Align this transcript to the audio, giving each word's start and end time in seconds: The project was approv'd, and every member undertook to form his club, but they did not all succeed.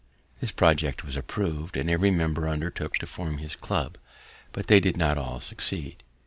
The 0.39 0.51
project 0.51 1.03
was 1.05 1.15
approv'd, 1.15 1.77
and 1.77 1.87
every 1.87 2.09
member 2.09 2.49
undertook 2.49 2.93
to 2.95 3.05
form 3.05 3.37
his 3.37 3.55
club, 3.55 3.99
but 4.51 4.65
they 4.65 4.79
did 4.79 4.97
not 4.97 5.19
all 5.19 5.39
succeed. 5.39 6.01